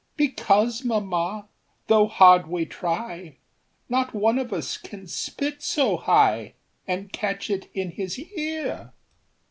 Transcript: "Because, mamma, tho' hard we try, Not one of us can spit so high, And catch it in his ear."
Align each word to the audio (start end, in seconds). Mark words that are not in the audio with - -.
"Because, 0.17 0.83
mamma, 0.83 1.47
tho' 1.85 2.07
hard 2.07 2.47
we 2.47 2.65
try, 2.65 3.35
Not 3.87 4.15
one 4.15 4.39
of 4.39 4.51
us 4.51 4.75
can 4.75 5.05
spit 5.05 5.61
so 5.61 5.95
high, 5.97 6.55
And 6.87 7.13
catch 7.13 7.51
it 7.51 7.69
in 7.75 7.91
his 7.91 8.17
ear." 8.17 8.93